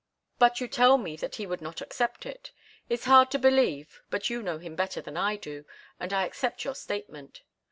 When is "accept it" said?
1.79-2.51